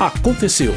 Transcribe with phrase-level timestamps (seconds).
[0.00, 0.72] aconteceu.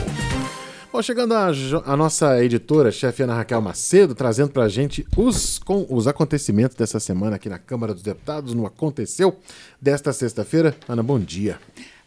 [0.91, 1.47] Bom, chegando a,
[1.85, 7.00] a nossa editora, chefe Ana Raquel Macedo, trazendo pra gente os, com, os acontecimentos dessa
[7.00, 9.39] semana aqui na Câmara dos Deputados, no Aconteceu,
[9.81, 10.75] desta sexta-feira.
[10.89, 11.57] Ana, bom dia.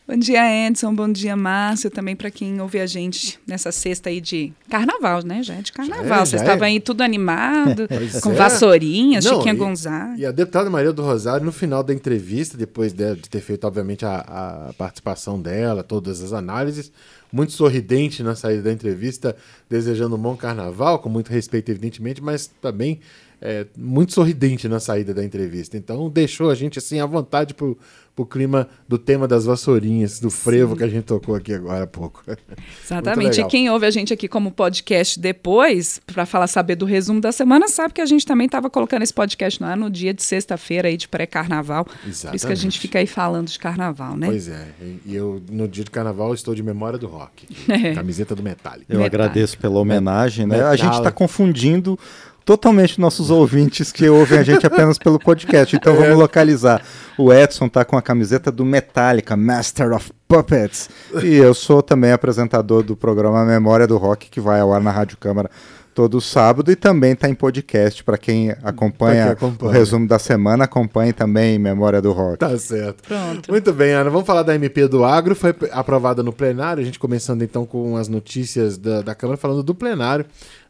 [0.09, 0.95] Bom dia, Edson.
[0.95, 1.91] Bom dia, Márcio.
[1.91, 5.43] Também para quem ouve a gente nessa sexta aí de carnaval, né?
[5.43, 6.25] Já é de carnaval.
[6.25, 6.69] Vocês estavam é.
[6.69, 7.89] aí tudo animado,
[8.23, 8.35] com é.
[8.35, 10.15] vassourinhas, Não, Chiquinha e, Gonzaga.
[10.17, 13.67] E a deputada Maria do Rosário, no final da entrevista, depois de, de ter feito,
[13.67, 16.93] obviamente, a, a participação dela, todas as análises,
[17.37, 19.37] muito sorridente na saída da entrevista,
[19.69, 22.99] desejando um bom carnaval, com muito respeito, evidentemente, mas também
[23.41, 25.77] é, muito sorridente na saída da entrevista.
[25.77, 27.77] Então deixou a gente assim à vontade pro,
[28.15, 30.79] pro clima do tema das vassourinhas, do frevo Sim.
[30.79, 32.23] que a gente tocou aqui agora há pouco.
[32.83, 33.41] Exatamente.
[33.41, 37.31] E quem ouve a gente aqui como podcast depois, para falar saber do resumo da
[37.31, 40.89] semana, sabe que a gente também estava colocando esse podcast lá no dia de sexta-feira
[40.89, 41.85] aí de pré-carnaval.
[41.85, 44.29] Por isso que a gente fica aí falando de carnaval, né?
[44.29, 44.67] Pois é.
[45.05, 47.26] E eu, no dia de carnaval, estou de memória do rock.
[47.69, 47.95] É.
[47.95, 48.87] Camiseta do Metallica.
[48.89, 49.25] Eu Metallica.
[49.25, 50.63] agradeço pela homenagem, né?
[50.63, 51.99] A gente está confundindo
[52.45, 55.75] totalmente nossos ouvintes que ouvem a gente apenas pelo podcast.
[55.75, 55.97] Então é.
[55.97, 56.81] vamos localizar.
[57.19, 60.89] O Edson tá com a camiseta do Metallica, Master of Puppets.
[61.23, 64.93] E eu sou também apresentador do programa Memória do Rock, que vai ao ar na
[64.93, 65.51] Rádio Câmara
[65.97, 70.19] todo sábado e também está em podcast para quem, acompanha quem acompanha o resumo da
[70.19, 72.37] semana, acompanhe também Memória do Rock.
[72.37, 73.03] Tá certo.
[73.03, 73.51] Pronto.
[73.51, 74.11] Muito bem, Ana.
[74.11, 77.97] Vamos falar da MP do Agro, foi aprovada no plenário, a gente começando então com
[77.97, 80.27] as notícias da, da Câmara falando do plenário.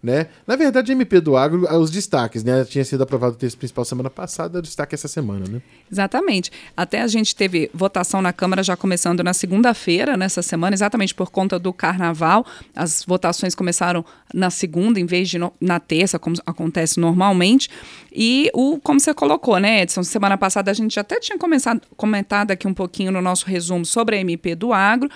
[0.07, 0.29] Né?
[0.47, 2.65] Na verdade, MP do Agro, os destaques, né?
[2.65, 5.61] Tinha sido aprovado o texto principal semana passada, destaque essa semana, né?
[5.91, 6.53] Exatamente.
[6.77, 11.29] Até a gente teve votação na Câmara já começando na segunda-feira, nessa semana, exatamente por
[11.29, 12.47] conta do carnaval.
[12.73, 17.69] As votações começaram na segunda, em vez de no, na terça, como acontece normalmente.
[18.12, 20.05] E o, como você colocou, né, Edson?
[20.05, 24.15] Semana passada a gente até tinha começado, comentado aqui um pouquinho no nosso resumo sobre
[24.15, 25.11] a MP do Agro.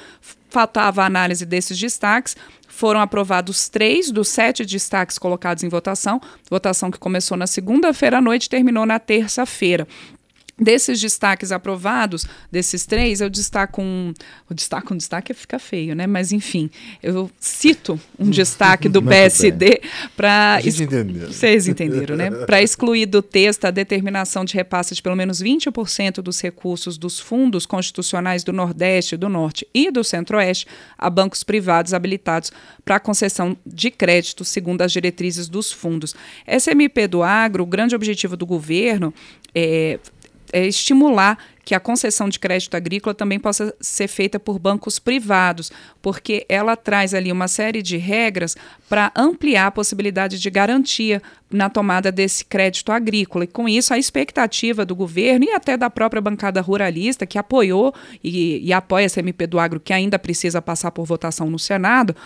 [0.50, 2.36] Faltava a análise desses destaques.
[2.80, 8.20] Foram aprovados três dos sete destaques colocados em votação, votação que começou na segunda-feira à
[8.22, 9.86] noite e terminou na terça-feira.
[10.60, 14.12] Desses destaques aprovados, desses três, eu destaco um.
[14.48, 16.06] O destaco um destaque fica feio, né?
[16.06, 16.68] Mas enfim,
[17.02, 19.80] eu cito um destaque do PSD
[20.14, 20.58] para.
[21.28, 22.30] Vocês entenderam, né?
[22.30, 27.18] Para excluir do texto a determinação de repasse de pelo menos 20% dos recursos dos
[27.18, 30.66] fundos constitucionais do Nordeste, do Norte e do Centro-Oeste
[30.98, 32.52] a bancos privados habilitados
[32.84, 36.14] para concessão de crédito, segundo as diretrizes dos fundos.
[36.46, 39.14] SMP do Agro, o grande objetivo do governo
[39.54, 39.98] é
[40.52, 45.70] é, estimular que a concessão de crédito agrícola também possa ser feita por bancos privados,
[46.02, 48.56] porque ela traz ali uma série de regras
[48.88, 53.44] para ampliar a possibilidade de garantia na tomada desse crédito agrícola.
[53.44, 57.94] E com isso, a expectativa do governo e até da própria bancada ruralista, que apoiou
[58.22, 62.16] e, e apoia essa MP do Agro, que ainda precisa passar por votação no Senado,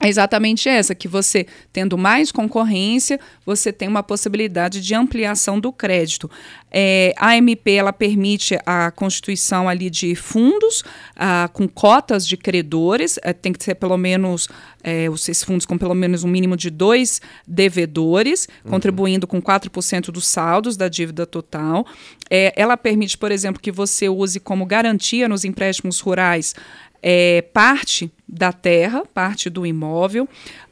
[0.00, 5.72] é exatamente essa, que você, tendo mais concorrência, você tem uma possibilidade de ampliação do
[5.72, 6.30] crédito.
[6.70, 10.84] É, a MP ela permite a constituição ali de fundos
[11.16, 14.48] ah, com cotas de credores, é, tem que ser pelo menos,
[14.84, 18.70] é, esses fundos com pelo menos um mínimo de dois devedores, uhum.
[18.70, 21.84] contribuindo com 4% dos saldos da dívida total.
[22.30, 26.54] É, ela permite, por exemplo, que você use como garantia nos empréstimos rurais
[27.02, 30.28] é, parte da terra, parte do imóvel.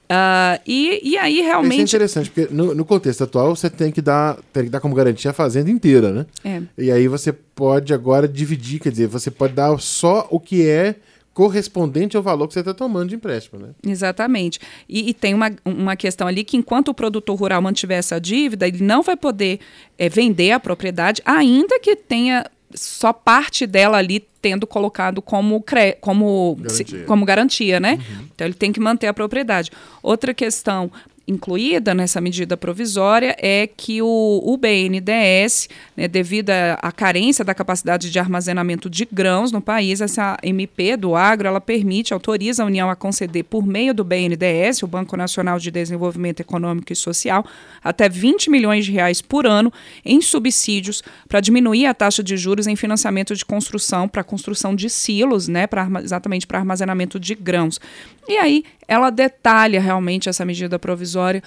[0.06, 1.82] Uh, e, e aí realmente.
[1.82, 4.78] Isso é interessante, porque no, no, contexto atual você tem que, dar, tem que dar
[4.78, 6.26] como garantia a fazenda inteira, né?
[6.44, 6.62] É.
[6.78, 10.94] E aí você pode agora dividir, quer dizer, você pode dar só o que é
[11.34, 13.68] correspondente ao valor que você está tomando de empréstimo, né?
[13.86, 14.58] Exatamente.
[14.88, 18.66] E, e, tem uma, uma questão ali que enquanto o produtor rural mantiver essa dívida,
[18.66, 19.60] ele não vai poder
[19.98, 25.64] é, vender a propriedade, ainda que tenha só parte dela ali tendo colocado como,
[26.00, 27.04] como, garantia.
[27.04, 27.94] como garantia, né?
[27.94, 28.28] Uhum.
[28.34, 29.70] Então ele tem que manter a propriedade.
[30.02, 30.90] Outra questão
[31.28, 38.10] incluída nessa medida provisória é que o, o BNDES, né, devido à carência da capacidade
[38.10, 42.88] de armazenamento de grãos no país, essa MP do agro, ela permite, autoriza a União
[42.88, 47.44] a conceder por meio do BNDES, o Banco Nacional de Desenvolvimento Econômico e Social,
[47.82, 49.72] até 20 milhões de reais por ano
[50.04, 54.88] em subsídios para diminuir a taxa de juros em financiamento de construção, para construção de
[54.88, 57.80] silos, né, pra, exatamente para armazenamento de grãos.
[58.28, 61.42] E aí ela detalha realmente essa medida provisória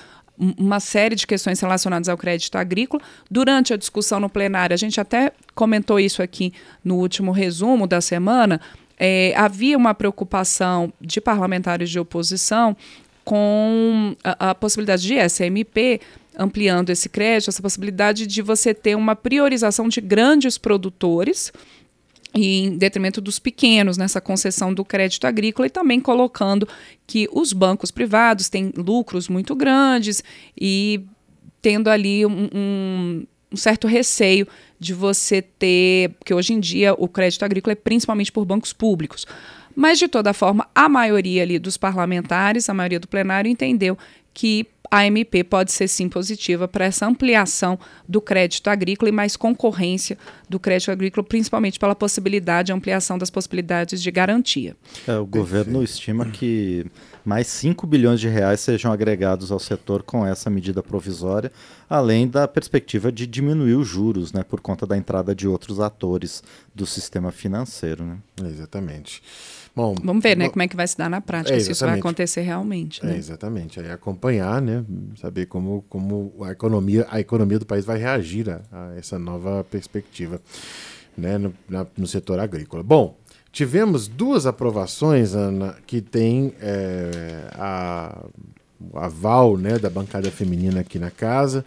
[0.58, 3.04] uma série de questões relacionadas ao crédito agrícola.
[3.30, 6.54] Durante a discussão no plenário, a gente até comentou isso aqui
[6.84, 8.62] no último resumo da semana.
[8.98, 12.76] É, havia uma preocupação de parlamentares de oposição
[13.26, 16.00] com a, a possibilidade de SMP
[16.38, 21.52] ampliando esse crédito, essa possibilidade de você ter uma priorização de grandes produtores
[22.34, 26.68] em detrimento dos pequenos nessa concessão do crédito agrícola e também colocando
[27.08, 30.24] que os bancos privados têm lucros muito grandes
[30.60, 31.02] e
[31.62, 33.26] tendo ali um, um,
[33.58, 34.48] certo receio
[34.80, 39.26] de você ter, porque hoje em dia o crédito agrícola é principalmente por bancos públicos.
[39.76, 43.98] Mas, de toda forma, a maioria ali dos parlamentares, a maioria do plenário, entendeu
[44.34, 47.78] que a MP pode ser sim positiva para essa ampliação
[48.08, 50.18] do crédito agrícola e mais concorrência
[50.50, 54.76] do crédito agrícola, principalmente pela possibilidade de ampliação das possibilidades de garantia.
[55.08, 56.86] É, o governo estima que
[57.30, 61.52] mais 5 bilhões de reais sejam agregados ao setor com essa medida provisória,
[61.88, 66.42] além da perspectiva de diminuir os juros, né, por conta da entrada de outros atores
[66.74, 68.04] do sistema financeiro.
[68.04, 68.18] Né?
[68.46, 69.22] Exatamente.
[69.76, 71.86] Bom, Vamos ver, né, como é que vai se dar na prática, é, se isso
[71.86, 73.06] vai acontecer realmente.
[73.06, 73.14] Né?
[73.14, 73.80] É, exatamente.
[73.80, 74.84] Aí acompanhar, né,
[75.22, 79.64] saber como, como a economia, a economia do país vai reagir a, a essa nova
[79.70, 80.42] perspectiva,
[81.16, 82.82] né, no, na, no setor agrícola.
[82.82, 83.19] Bom,
[83.52, 88.26] tivemos duas aprovações, Ana, que tem é, a,
[88.94, 91.66] aval, né, da bancada feminina aqui na casa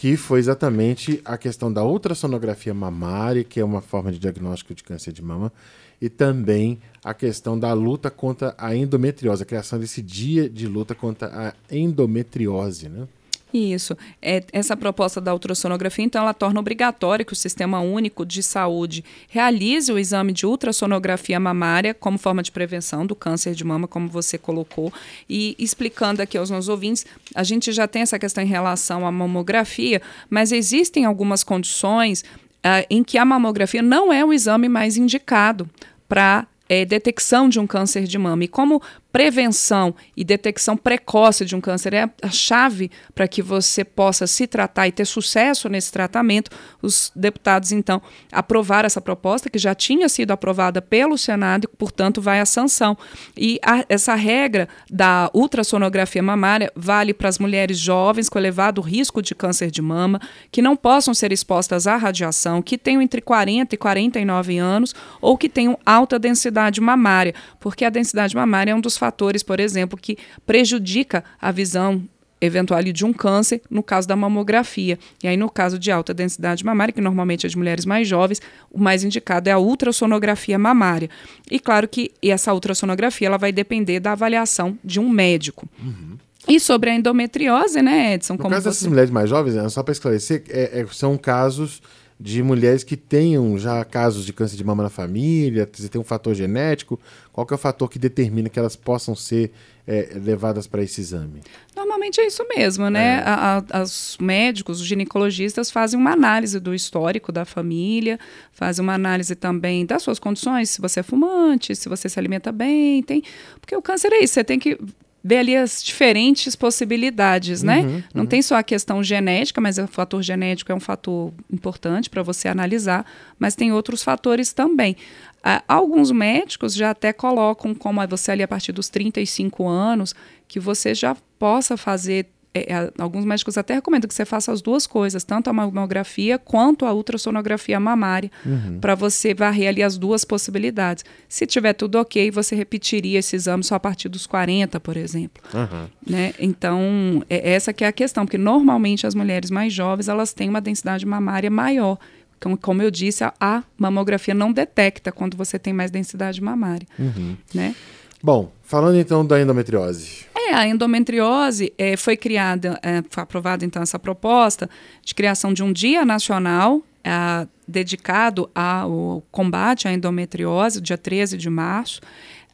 [0.00, 4.82] que foi exatamente a questão da ultrassonografia mamária, que é uma forma de diagnóstico de
[4.82, 5.52] câncer de mama,
[6.00, 10.94] e também a questão da luta contra a endometriose, a criação desse dia de luta
[10.94, 13.06] contra a endometriose, né?
[13.52, 13.96] Isso.
[14.22, 19.04] É, essa proposta da ultrassonografia, então, ela torna obrigatório que o Sistema Único de Saúde
[19.28, 24.08] realize o exame de ultrassonografia mamária como forma de prevenção do câncer de mama, como
[24.08, 24.92] você colocou.
[25.28, 27.04] E explicando aqui aos nossos ouvintes,
[27.34, 32.22] a gente já tem essa questão em relação à mamografia, mas existem algumas condições
[32.64, 35.68] uh, em que a mamografia não é o exame mais indicado
[36.08, 38.44] para é, detecção de um câncer de mama.
[38.44, 38.80] E como
[39.12, 44.46] prevenção e detecção precoce de um câncer é a chave para que você possa se
[44.46, 46.50] tratar e ter sucesso nesse tratamento.
[46.80, 52.20] Os deputados, então, aprovaram essa proposta, que já tinha sido aprovada pelo Senado e, portanto,
[52.20, 52.96] vai à sanção.
[53.36, 59.20] E a, essa regra da ultrassonografia mamária vale para as mulheres jovens com elevado risco
[59.20, 60.20] de câncer de mama,
[60.50, 65.36] que não possam ser expostas à radiação, que tenham entre 40 e 49 anos ou
[65.36, 69.98] que tenham alta densidade mamária, porque a densidade mamária é um dos fatores, por exemplo,
[70.00, 70.16] que
[70.46, 72.06] prejudica a visão
[72.40, 74.98] eventual de um câncer, no caso da mamografia.
[75.22, 78.40] E aí, no caso de alta densidade mamária, que normalmente é de mulheres mais jovens,
[78.70, 81.10] o mais indicado é a ultrassonografia mamária.
[81.50, 85.68] E claro que essa ultrassonografia ela vai depender da avaliação de um médico.
[85.82, 86.16] Uhum.
[86.48, 88.34] E sobre a endometriose, né, Edson?
[88.34, 88.68] No caso você...
[88.70, 91.82] dessas mulheres mais jovens, só para esclarecer, é, é, são casos
[92.20, 96.04] de mulheres que tenham já casos de câncer de mama na família, se tem um
[96.04, 97.00] fator genético,
[97.32, 99.50] qual que é o fator que determina que elas possam ser
[99.86, 101.40] é, levadas para esse exame?
[101.74, 103.20] Normalmente é isso mesmo, né?
[103.20, 103.22] É.
[103.24, 108.20] A, a, os médicos, os ginecologistas fazem uma análise do histórico da família,
[108.52, 112.52] fazem uma análise também das suas condições, se você é fumante, se você se alimenta
[112.52, 113.22] bem, tem...
[113.62, 114.78] Porque o câncer é isso, você tem que
[115.22, 117.80] ver ali as diferentes possibilidades, né?
[117.80, 118.28] Uhum, Não uhum.
[118.28, 122.48] tem só a questão genética, mas o fator genético é um fator importante para você
[122.48, 123.04] analisar,
[123.38, 124.96] mas tem outros fatores também.
[125.38, 130.14] Uh, alguns médicos já até colocam como você ali a partir dos 35 anos,
[130.48, 134.60] que você já possa fazer é, é, alguns médicos até recomendam que você faça as
[134.60, 138.78] duas coisas, tanto a mamografia quanto a ultrassonografia mamária, uhum.
[138.80, 141.04] para você varrer ali as duas possibilidades.
[141.28, 145.42] Se tiver tudo ok, você repetiria esse exame só a partir dos 40, por exemplo.
[145.54, 145.88] Uhum.
[146.06, 146.34] Né?
[146.40, 150.48] Então, é, essa que é a questão, porque normalmente as mulheres mais jovens elas têm
[150.48, 151.98] uma densidade mamária maior.
[152.36, 156.86] Então, como eu disse, a, a mamografia não detecta quando você tem mais densidade mamária.
[156.98, 157.36] Uhum.
[157.54, 157.76] Né?
[158.22, 160.26] Bom, falando então da endometriose.
[160.50, 164.68] É, a endometriose é, foi criada, é, foi aprovada então essa proposta
[165.04, 171.48] de criação de um dia nacional é, dedicado ao combate à endometriose, dia 13 de
[171.48, 172.00] março.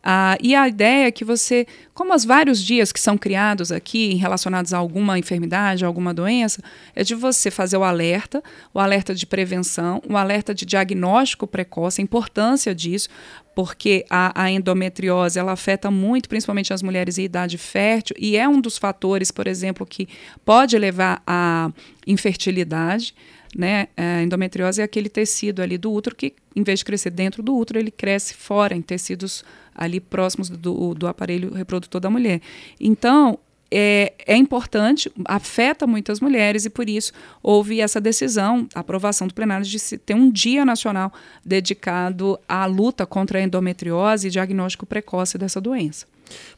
[0.09, 4.15] Ah, e a ideia é que você, como os vários dias que são criados aqui
[4.15, 6.63] relacionados a alguma enfermidade, a alguma doença,
[6.95, 8.41] é de você fazer o alerta,
[8.73, 13.09] o alerta de prevenção, o alerta de diagnóstico precoce, a importância disso,
[13.53, 18.49] porque a, a, endometriose ela afeta muito, principalmente as mulheres em idade fértil, e é
[18.49, 20.09] um dos fatores, por exemplo, que
[20.45, 21.69] pode levar à
[22.07, 23.13] infertilidade.
[23.57, 23.89] Né?
[23.97, 27.57] A endometriose é aquele tecido ali do útero que, em vez de crescer dentro do
[27.57, 29.43] útero, ele cresce fora, em tecidos
[29.77, 32.41] ali próximos do, do aparelho reprodutor da mulher.
[32.81, 33.39] Então,
[33.71, 39.35] é, é, importante, afeta muitas mulheres e por isso houve essa decisão, a aprovação do
[39.35, 41.13] plenário de ter um dia nacional
[41.45, 46.07] dedicado à luta contra a endometriose e diagnóstico precoce dessa doença.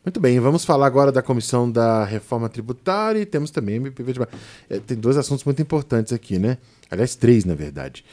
[0.05, 4.21] Muito bem, vamos falar agora da comissão da reforma tributária e temos também MPV de...
[4.71, 6.59] é, tem dois assuntos muito importantes aqui, né?
[6.91, 8.05] Aliás, três, na verdade.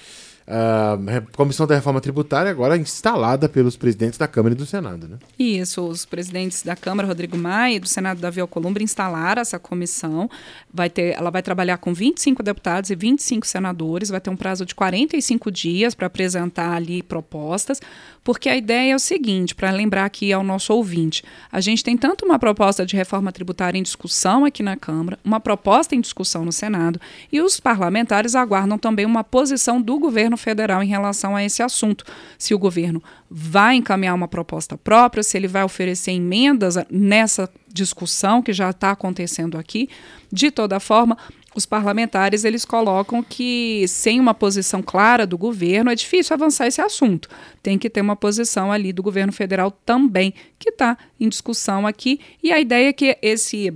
[0.47, 0.97] A
[1.35, 5.17] Comissão da Reforma Tributária agora instalada pelos presidentes da Câmara e do Senado, né?
[5.39, 10.29] Isso, os presidentes da Câmara, Rodrigo Maia, e do Senado, Davi Alcolumbre, instalaram essa comissão.
[10.71, 14.65] Vai ter, ela vai trabalhar com 25 deputados e 25 senadores, vai ter um prazo
[14.65, 17.81] de 45 dias para apresentar ali propostas,
[18.23, 21.97] porque a ideia é o seguinte, para lembrar aqui ao nosso ouvinte, a gente tem
[21.97, 26.45] tanto uma proposta de reforma tributária em discussão aqui na Câmara, uma proposta em discussão
[26.45, 26.99] no Senado,
[27.31, 31.63] e os parlamentares aguardam também uma posição do governo governo federal em relação a esse
[31.63, 32.05] assunto.
[32.37, 38.41] Se o governo vai encaminhar uma proposta própria, se ele vai oferecer emendas nessa discussão
[38.41, 39.89] que já está acontecendo aqui.
[40.31, 41.17] De toda forma,
[41.55, 46.81] os parlamentares eles colocam que sem uma posição clara do governo é difícil avançar esse
[46.81, 47.29] assunto.
[47.63, 52.19] Tem que ter uma posição ali do governo federal também que está em discussão aqui.
[52.43, 53.73] E a ideia é que esse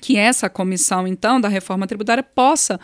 [0.00, 2.80] que essa comissão então da reforma tributária possa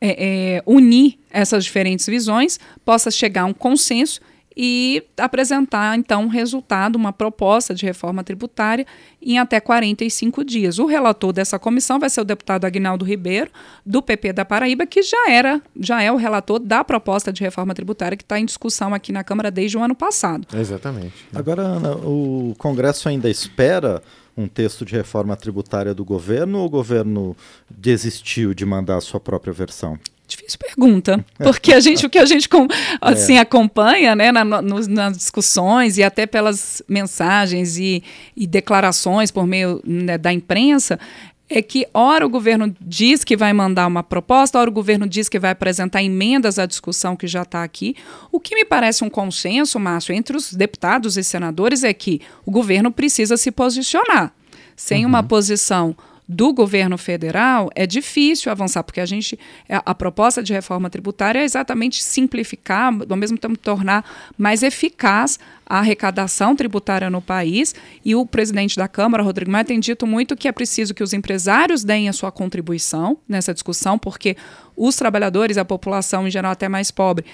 [0.00, 4.20] é, é, unir essas diferentes visões, possa chegar a um consenso
[4.60, 8.84] e apresentar, então, um resultado, uma proposta de reforma tributária
[9.22, 10.80] em até 45 dias.
[10.80, 13.52] O relator dessa comissão vai ser o deputado Agnaldo Ribeiro,
[13.86, 17.72] do PP da Paraíba, que já era, já é o relator da proposta de reforma
[17.72, 20.44] tributária que está em discussão aqui na Câmara desde o ano passado.
[20.52, 21.14] Exatamente.
[21.32, 24.02] Agora, Ana, o Congresso ainda espera
[24.36, 27.36] um texto de reforma tributária do governo ou o governo
[27.70, 29.96] desistiu de mandar a sua própria versão?
[30.28, 32.46] Difícil pergunta, porque a gente, o que a gente
[33.00, 33.40] assim, é.
[33.40, 38.04] acompanha né, na, no, nas discussões e até pelas mensagens e,
[38.36, 41.00] e declarações por meio né, da imprensa,
[41.48, 45.30] é que, ora, o governo diz que vai mandar uma proposta, ora, o governo diz
[45.30, 47.96] que vai apresentar emendas à discussão que já está aqui.
[48.30, 52.50] O que me parece um consenso, Márcio, entre os deputados e senadores é que o
[52.50, 54.34] governo precisa se posicionar.
[54.76, 55.08] Sem uhum.
[55.08, 55.96] uma posição
[56.28, 59.38] do governo federal, é difícil avançar, porque a gente.
[59.66, 64.04] É, a proposta de reforma tributária é exatamente simplificar, ao mesmo tempo tornar
[64.36, 67.74] mais eficaz a arrecadação tributária no país.
[68.04, 71.14] E o presidente da Câmara, Rodrigo Maia, tem dito muito que é preciso que os
[71.14, 74.36] empresários deem a sua contribuição nessa discussão, porque
[74.76, 77.24] os trabalhadores, a população em geral até mais pobre,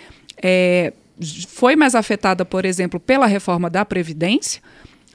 [0.41, 0.93] é,
[1.49, 4.63] foi mais afetada, por exemplo, pela reforma da Previdência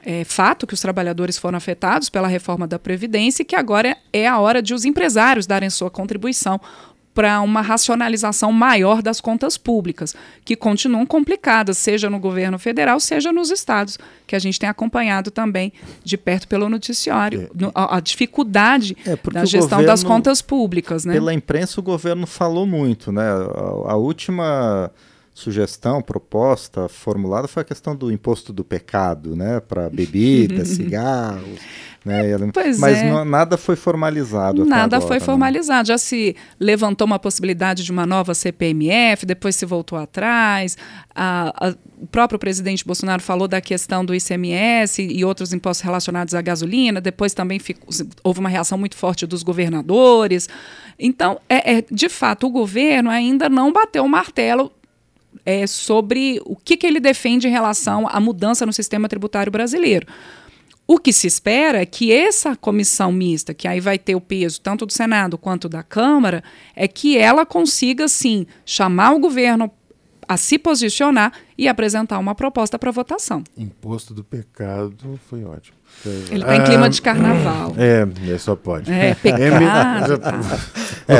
[0.04, 4.26] é fato que os trabalhadores foram afetados pela reforma da Previdência e que agora é
[4.26, 6.60] a hora de os empresários darem sua contribuição
[7.14, 10.14] para uma racionalização maior das contas públicas,
[10.44, 15.30] que continuam complicadas, seja no governo federal, seja nos estados, que a gente tem acompanhado
[15.30, 15.72] também
[16.04, 17.70] de perto pelo noticiário, é.
[17.74, 21.04] a, a, dificuldade é da gestão governo, das contas públicas.
[21.04, 21.12] Né?
[21.12, 23.10] Pela imprensa, o governo falou muito.
[23.10, 23.28] Né?
[23.28, 24.90] a, a última
[25.40, 31.58] sugestão, proposta formulada foi a questão do imposto do pecado, né, para bebida, cigarros,
[32.04, 32.22] né?
[32.52, 33.24] Pois Mas é.
[33.24, 34.64] nada foi formalizado.
[34.64, 35.24] Nada agora, foi né?
[35.24, 35.88] formalizado.
[35.88, 40.78] Já se levantou uma possibilidade de uma nova CPMF, depois se voltou atrás.
[41.14, 46.34] A, a, o próprio presidente Bolsonaro falou da questão do ICMS e outros impostos relacionados
[46.34, 47.00] à gasolina.
[47.02, 47.88] Depois também ficou,
[48.24, 50.48] houve uma reação muito forte dos governadores.
[50.98, 54.72] Então, é, é de fato, o governo ainda não bateu o martelo
[55.44, 60.06] é, sobre o que, que ele defende em relação à mudança no sistema tributário brasileiro.
[60.86, 64.60] O que se espera é que essa comissão mista, que aí vai ter o peso
[64.60, 66.42] tanto do Senado quanto da Câmara,
[66.74, 69.70] é que ela consiga, sim, chamar o governo
[70.30, 73.42] a se posicionar e apresentar uma proposta para votação.
[73.56, 75.76] Imposto do pecado foi ótimo.
[76.06, 77.74] Ele está em clima de carnaval.
[77.76, 78.92] É, é só pode.
[78.92, 80.14] É, pecado.
[80.14, 80.18] É,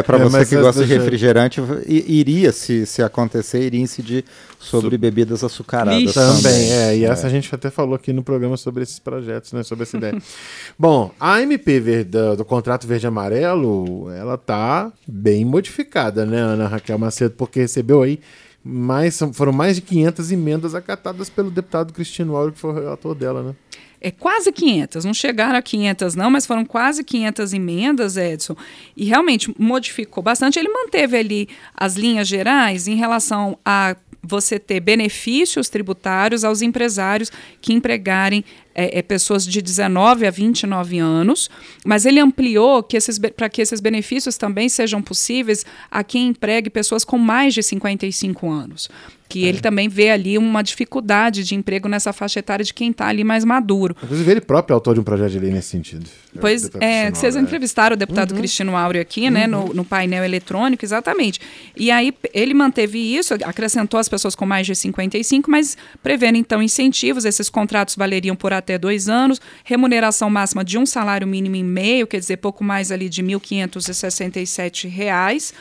[0.02, 4.24] para é, você que gosta de refrigerante, iria, se, se acontecer, iria incidir
[4.58, 6.14] sobre bebidas açucaradas.
[6.14, 6.96] Também, também, é.
[6.98, 7.28] E essa é.
[7.28, 9.62] a gente até falou aqui no programa sobre esses projetos, né?
[9.62, 10.20] Sobre essa ideia.
[10.78, 16.98] Bom, a MP verde, do contrato verde amarelo, ela tá bem modificada, né, Ana Raquel
[16.98, 17.34] Macedo?
[17.36, 18.20] Porque recebeu aí
[18.62, 23.14] mais, foram mais de 500 emendas acatadas pelo deputado Cristiano Auro, que foi o relator
[23.14, 23.54] dela, né?
[24.00, 28.56] É quase 500, não chegaram a 500 não, mas foram quase 500 emendas, Edson,
[28.96, 30.58] e realmente modificou bastante.
[30.58, 37.30] Ele manteve ali as linhas gerais em relação a você ter benefícios tributários aos empresários
[37.60, 41.50] que empregarem é, é, pessoas de 19 a 29 anos,
[41.84, 42.98] mas ele ampliou que
[43.36, 48.48] para que esses benefícios também sejam possíveis a quem empregue pessoas com mais de 55
[48.50, 48.88] anos
[49.30, 49.48] que é.
[49.48, 53.22] ele também vê ali uma dificuldade de emprego nessa faixa etária de quem está ali
[53.22, 53.96] mais maduro.
[54.02, 56.04] Inclusive, ele próprio é autor de um projeto de lei nesse sentido.
[56.40, 57.40] Pois é, vocês é.
[57.40, 58.38] entrevistaram o deputado uhum.
[58.38, 59.30] Cristino Áureo aqui, uhum.
[59.30, 59.72] né, no, uhum.
[59.72, 61.40] no, painel eletrônico, exatamente.
[61.76, 66.60] E aí ele manteve isso, acrescentou as pessoas com mais de 55, mas prevendo então
[66.60, 71.64] incentivos, esses contratos valeriam por até dois anos, remuneração máxima de um salário mínimo e
[71.64, 75.52] meio, quer dizer, pouco mais ali de R$ 1.567.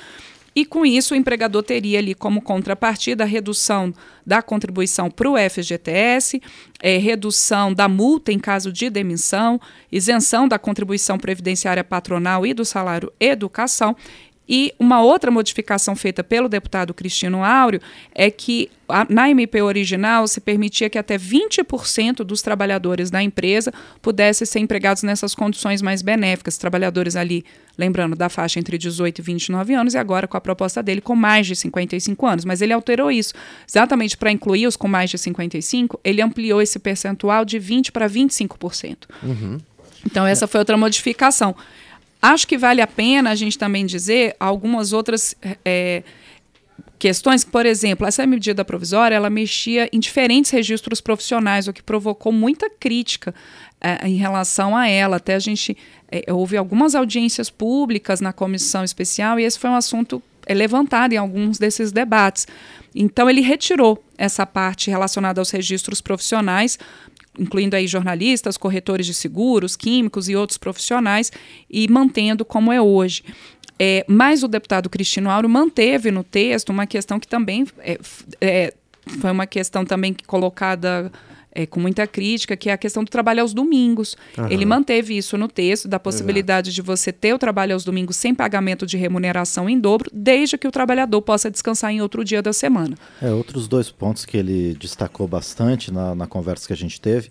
[0.55, 3.93] E com isso, o empregador teria ali como contrapartida a redução
[4.25, 6.41] da contribuição para o FGTS,
[6.81, 9.59] é, redução da multa em caso de demissão,
[9.91, 13.95] isenção da contribuição previdenciária patronal e do salário educação
[14.49, 17.79] e uma outra modificação feita pelo deputado Cristino Áureo
[18.15, 23.71] é que a, na MP original se permitia que até 20% dos trabalhadores da empresa
[24.01, 26.57] pudessem ser empregados nessas condições mais benéficas.
[26.57, 27.45] Trabalhadores ali,
[27.77, 31.15] lembrando, da faixa entre 18 e 29 anos, e agora com a proposta dele com
[31.15, 32.43] mais de 55 anos.
[32.43, 33.35] Mas ele alterou isso.
[33.69, 38.09] Exatamente para incluir os com mais de 55, ele ampliou esse percentual de 20% para
[38.09, 38.97] 25%.
[39.21, 39.59] Uhum.
[40.03, 41.55] Então, essa foi outra modificação.
[42.21, 46.03] Acho que vale a pena a gente também dizer algumas outras é,
[46.99, 47.45] questões.
[47.45, 52.69] Por exemplo, essa medida provisória ela mexia em diferentes registros profissionais, o que provocou muita
[52.69, 53.33] crítica
[53.79, 55.15] é, em relação a ela.
[55.15, 55.77] Até a gente
[56.11, 61.13] é, houve algumas audiências públicas na comissão especial e esse foi um assunto é, levantado
[61.13, 62.45] em alguns desses debates.
[62.93, 66.77] Então ele retirou essa parte relacionada aos registros profissionais,
[67.39, 71.31] incluindo aí jornalistas, corretores de seguros, químicos e outros profissionais,
[71.69, 73.23] e mantendo como é hoje.
[73.79, 77.97] É, mas o deputado Cristino Auro manteve no texto uma questão que também é,
[78.41, 78.73] é,
[79.21, 81.11] foi uma questão também colocada
[81.51, 84.15] é, com muita crítica, que é a questão do trabalho aos domingos.
[84.37, 84.47] Uhum.
[84.49, 86.75] Ele manteve isso no texto, da possibilidade Exato.
[86.75, 90.67] de você ter o trabalho aos domingos sem pagamento de remuneração em dobro, desde que
[90.67, 92.95] o trabalhador possa descansar em outro dia da semana.
[93.21, 97.29] É, outros dois pontos que ele destacou bastante na, na conversa que a gente teve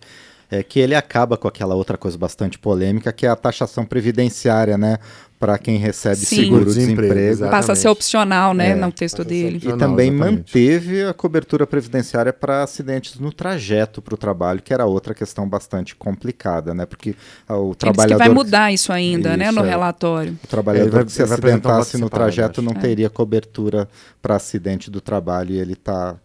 [0.51, 4.79] é que ele acaba com aquela outra coisa bastante polêmica, que é a taxação previdenciária,
[4.79, 4.99] né?
[5.39, 7.49] Para quem recebe seguro-desemprego.
[7.49, 9.59] Passa a ser opcional, né, é, no texto dele.
[9.59, 10.37] E também exatamente.
[10.37, 15.49] manteve a cobertura previdenciária para acidentes no trajeto para o trabalho, que era outra questão
[15.49, 17.15] bastante complicada, né, porque
[17.49, 18.23] o trabalhador...
[18.23, 19.69] que vai mudar isso ainda, isso, né, no é.
[19.69, 20.37] relatório.
[20.43, 22.81] O trabalhador vai, que se acidentasse no trajeto não é.
[22.81, 23.89] teria cobertura
[24.21, 26.17] para acidente do trabalho e ele está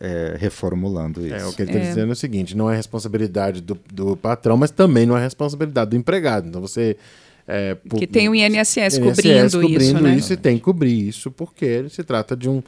[0.00, 1.34] é, reformulando isso.
[1.34, 1.88] É, o que ele está é.
[1.88, 5.90] dizendo é o seguinte: não é responsabilidade do, do patrão, mas também não é responsabilidade
[5.90, 6.48] do empregado.
[6.48, 6.96] Então você
[7.46, 10.16] é, que tem o INSS, INSS cobrindo, cobrindo isso, né?
[10.16, 12.62] isso e tem que cobrir isso porque se trata de um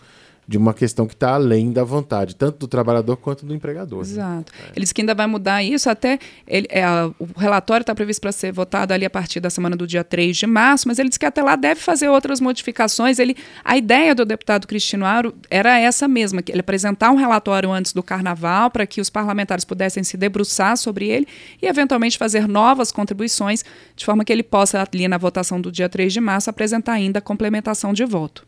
[0.46, 4.00] de uma questão que está além da vontade, tanto do trabalhador quanto do empregador.
[4.00, 4.11] Né?
[4.11, 4.52] Exato.
[4.52, 4.68] Né?
[4.76, 6.85] Ele disse que ainda vai mudar isso, até ele, é,
[7.18, 10.37] o relatório está previsto para ser votado ali a partir da semana do dia 3
[10.37, 13.18] de março, mas ele disse que até lá deve fazer outras modificações.
[13.18, 17.70] Ele, a ideia do deputado Cristino Aro era essa mesma, que ele apresentar um relatório
[17.70, 21.26] antes do carnaval para que os parlamentares pudessem se debruçar sobre ele
[21.61, 23.64] e eventualmente fazer novas contribuições,
[23.96, 27.18] de forma que ele possa, ali na votação do dia 3 de março, apresentar ainda
[27.18, 28.46] a complementação de voto.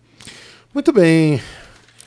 [0.74, 1.40] Muito bem.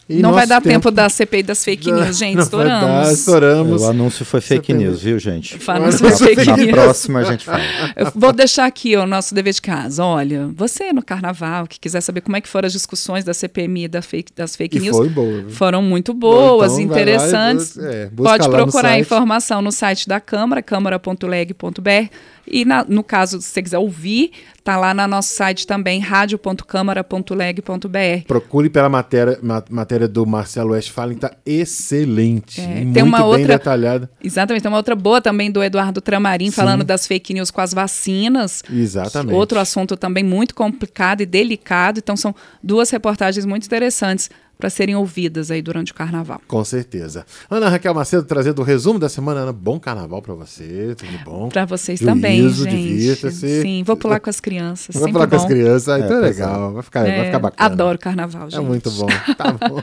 [0.10, 2.36] E não vai dar tempo, tempo da CPI das fake news, gente.
[2.36, 3.06] Não estouramos.
[3.08, 3.82] Dar, estouramos.
[3.84, 4.84] O anúncio foi fake CPI.
[4.84, 5.60] news, viu, gente?
[5.68, 6.72] Anúncio fake na news.
[6.72, 7.62] próxima a gente fala.
[7.96, 10.04] Eu vou deixar aqui o nosso dever de casa.
[10.04, 13.88] Olha, você no carnaval, que quiser saber como é que foram as discussões da CPMI
[13.88, 14.98] da fake, das fake e news.
[14.98, 17.78] Foi boa, foram muito boas, Bom, então interessantes.
[17.78, 22.10] É, Pode procurar informação no site da Câmara, câmara.leg.br.
[22.50, 24.32] E na, no caso, se você quiser ouvir,
[24.64, 28.26] tá lá no nosso site também, radio.câmara.leg.br.
[28.28, 32.62] Procure pela matéria, ma, matéria do Marcelo Westphalen, tá excelente.
[32.62, 34.10] É, tem uma outra, detalhada.
[34.24, 36.52] Exatamente, tem uma outra boa também do Eduardo Tramarim, Sim.
[36.52, 38.64] falando das fake news com as vacinas.
[38.72, 39.36] Exatamente.
[39.36, 42.00] Outro assunto também muito complicado e delicado.
[42.00, 44.30] Então, são duas reportagens muito interessantes
[44.60, 46.42] para serem ouvidas aí durante o carnaval.
[46.46, 47.26] Com certeza.
[47.50, 49.40] Ana Raquel Macedo trazendo o resumo da semana.
[49.40, 51.48] Ana, bom carnaval para você, tudo bom?
[51.48, 53.32] Para vocês Juízo, também, gente.
[53.32, 54.98] Sim, vou pular com as crianças.
[54.98, 55.38] Vou pular bom.
[55.38, 57.74] com as crianças, aí então é, é legal, vai ficar, é, vai ficar bacana.
[57.74, 58.60] Adoro carnaval, gente.
[58.60, 59.82] É muito bom, tá bom.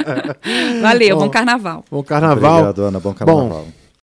[0.80, 1.84] Valeu, bom, bom carnaval.
[1.90, 2.52] Bom carnaval.
[2.52, 3.48] Obrigado, Ana, bom carnaval.
[3.48, 3.83] Bom,